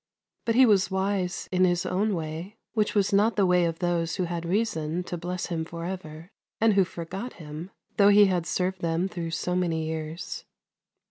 [0.45, 4.15] But he was wise in his own way, which was not the way of those
[4.15, 8.47] who had reason to bless him for ever, and who forgot him, though he had
[8.47, 10.43] served them through so many years.